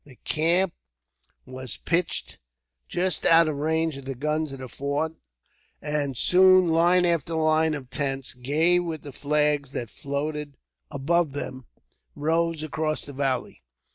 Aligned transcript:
The 0.03 0.15
camp 0.23 0.73
was 1.45 1.77
pitched 1.77 2.39
just 2.89 3.23
out 3.23 3.47
of 3.47 3.57
range 3.57 3.97
of 3.97 4.05
the 4.05 4.15
guns 4.15 4.51
of 4.51 4.57
the 4.57 4.67
fort, 4.67 5.13
and 5.79 6.17
soon 6.17 6.69
line 6.69 7.05
after 7.05 7.35
line 7.35 7.75
of 7.75 7.91
tents, 7.91 8.33
gay 8.33 8.79
with 8.79 9.03
the 9.03 9.11
flags 9.11 9.73
that 9.73 9.91
floated 9.91 10.57
above 10.89 11.33
them, 11.33 11.67
rose 12.15 12.63
across 12.63 13.05
the 13.05 13.13
valley. 13.13 13.61